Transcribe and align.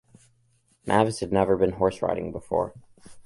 Mavis 0.87 1.19
had 1.19 1.31
never 1.31 1.55
been 1.55 1.73
horse 1.73 2.01
riding 2.01 2.31
before. 2.31 2.73